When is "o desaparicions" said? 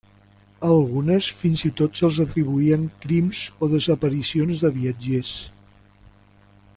3.67-4.65